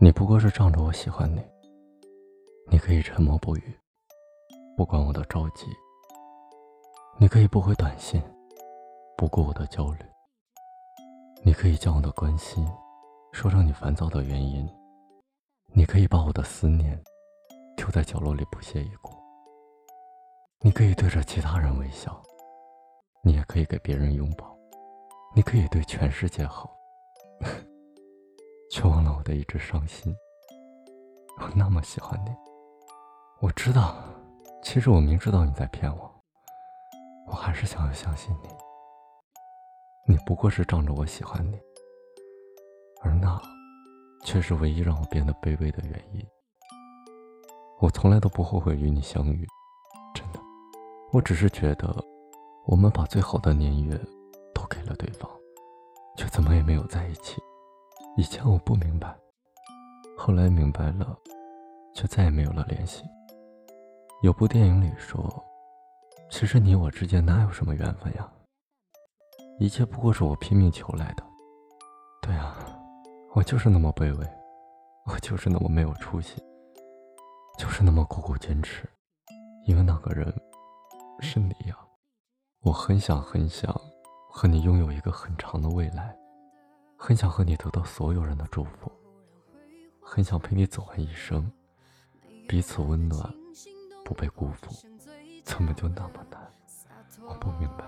[0.00, 1.40] 你不过是仗着我喜欢你，
[2.68, 3.78] 你可以沉默不语，
[4.76, 5.66] 不管我的着急；
[7.16, 8.20] 你可以不回短信，
[9.16, 10.04] 不顾我的焦虑；
[11.44, 12.66] 你可以将我的关心
[13.32, 14.66] 说成你烦躁的原因；
[15.72, 17.00] 你可以把我的思念
[17.76, 19.12] 丢在角落里不屑一顾；
[20.60, 22.20] 你可以对着其他人微笑，
[23.22, 24.58] 你也可以给别人拥抱，
[25.36, 26.68] 你可以对全世界好。
[28.74, 30.12] 却忘了我的一直伤心。
[31.38, 32.30] 我那么喜欢你，
[33.38, 33.94] 我知道，
[34.64, 36.12] 其实我明知道你在骗我，
[37.28, 38.48] 我还是想要相信你。
[40.08, 41.56] 你不过是仗着我喜欢你，
[43.00, 43.40] 而那，
[44.24, 46.26] 却是唯一让我变得卑微的原因。
[47.78, 49.46] 我从来都不后悔与你相遇，
[50.12, 50.40] 真的，
[51.12, 51.94] 我只是觉得，
[52.66, 53.96] 我们把最好的年月
[54.52, 55.30] 都给了对方，
[56.16, 57.40] 却怎么也没有在一起。
[58.16, 59.12] 以前我不明白，
[60.16, 61.18] 后来明白了，
[61.94, 63.02] 却再也没有了联系。
[64.22, 65.44] 有部电影里说，
[66.30, 68.30] 其实你我之间哪有什么缘分呀？
[69.58, 71.24] 一切不过是我拼命求来的。
[72.22, 72.56] 对啊，
[73.34, 74.26] 我就是那么卑微，
[75.06, 76.40] 我就是那么没有出息，
[77.58, 78.88] 就是那么苦苦坚持，
[79.66, 80.32] 因为那个人
[81.18, 81.76] 是你呀。
[82.62, 83.74] 我很想很想
[84.30, 86.16] 和你拥有一个很长的未来。
[86.96, 88.90] 很想和你得到所有人的祝福，
[90.00, 91.50] 很想陪你走完一生，
[92.48, 93.32] 彼此温暖，
[94.04, 94.72] 不被辜负，
[95.44, 96.40] 怎么就那么难？
[97.26, 97.84] 我不明白，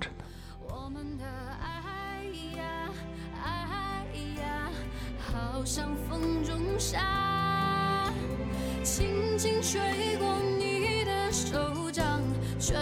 [0.00, 0.24] 真的。
[0.68, 2.24] 我们的爱
[2.56, 2.90] 呀，
[3.42, 4.06] 爱
[4.40, 4.70] 呀，
[5.18, 8.12] 好像风中沙，
[8.82, 12.20] 轻轻吹过你的手掌，
[12.58, 12.74] 却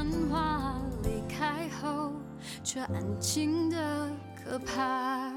[0.00, 2.12] 喧哗，离开后
[2.64, 5.30] 却安静的可怕。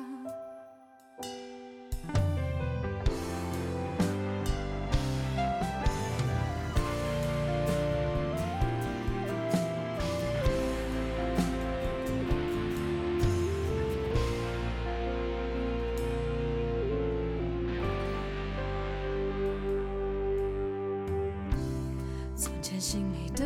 [22.79, 23.46] 心里的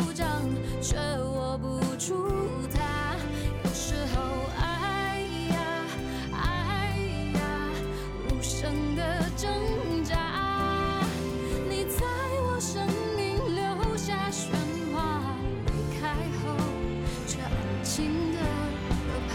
[17.93, 19.33] 情的可怕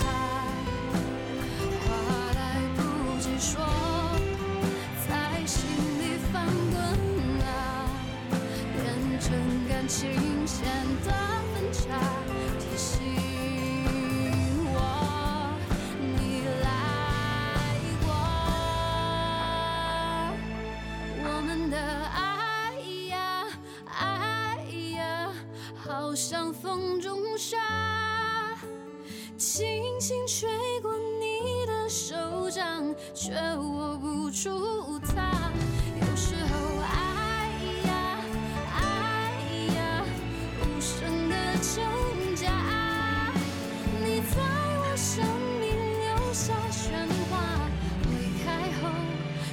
[1.84, 1.86] 话
[2.34, 2.40] 来
[2.74, 2.80] 不
[3.20, 3.60] 及说
[5.06, 5.60] 在心
[6.00, 6.74] 里翻滚
[7.44, 7.46] 啊
[8.72, 9.28] 变成
[9.68, 10.08] 感情
[10.46, 10.64] 线
[11.04, 11.12] 的
[11.52, 12.00] 分岔
[12.58, 12.96] 提醒
[14.72, 14.74] 我
[16.00, 16.16] 你
[16.64, 16.66] 来
[18.00, 18.08] 过
[21.22, 22.80] 我们的爱
[23.10, 23.14] 呀
[23.84, 24.96] 爱呀
[25.76, 27.58] 好像风中沙
[29.36, 30.48] 轻轻吹
[30.80, 35.52] 过你的手掌，却握不住它。
[36.00, 37.50] 有时候，哎
[37.84, 38.24] 呀，
[38.74, 38.80] 哎
[39.76, 40.04] 呀，
[40.62, 41.84] 无声的挣
[42.34, 42.50] 扎，
[44.02, 44.40] 你在
[44.80, 45.22] 我生
[45.60, 45.68] 命
[46.00, 47.68] 留下喧哗，
[48.08, 48.88] 离开后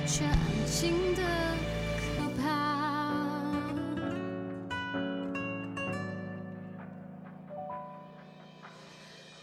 [0.07, 1.42] 却安静的。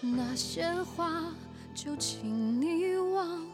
[0.03, 1.35] 那些话
[1.75, 3.50] 就请你忘